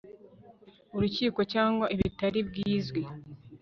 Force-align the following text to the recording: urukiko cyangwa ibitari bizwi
urukiko 0.95 1.39
cyangwa 1.53 1.85
ibitari 1.95 2.39
bizwi 2.51 3.01